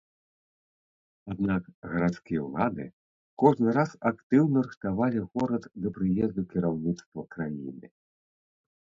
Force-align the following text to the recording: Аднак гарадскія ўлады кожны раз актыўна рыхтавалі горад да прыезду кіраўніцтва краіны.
Аднак 1.33 1.65
гарадскія 1.91 2.39
ўлады 2.45 2.85
кожны 3.43 3.69
раз 3.77 3.91
актыўна 4.11 4.59
рыхтавалі 4.69 5.19
горад 5.37 5.63
да 5.85 5.93
прыезду 5.99 6.47
кіраўніцтва 6.55 7.27
краіны. 7.37 7.87